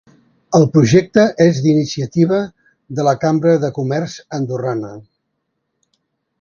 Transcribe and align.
El 0.59 0.63
projecte 0.77 1.25
és 1.45 1.59
d'iniciativa 1.65 2.41
de 3.01 3.07
la 3.09 3.15
Cambra 3.27 3.55
de 3.67 3.73
Comerç 3.79 4.19
andorrana. 4.41 4.93